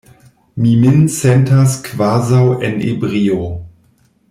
Mi 0.61 0.71
min 0.85 1.03
sentas 1.17 1.77
kvazaŭ 1.89 2.41
en 2.71 2.83
ebrio. 2.95 3.39